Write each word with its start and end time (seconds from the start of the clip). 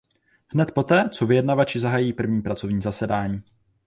Hned 0.47 0.71
poté, 0.71 1.09
co 1.09 1.25
vyjednavači 1.25 1.79
zahájí 1.79 2.13
první 2.13 2.41
pracovní 2.41 2.81
zasedání. 2.81 3.43